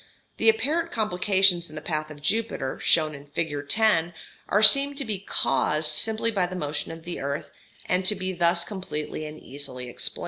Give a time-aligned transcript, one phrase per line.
[0.37, 3.55] The apparent complications in the path of Jupiter, shown in Fig.
[3.69, 4.15] 10,
[4.49, 7.51] are seen to be caused simply by the motion of the earth,
[7.85, 10.19] and to be thus completely and easily explained.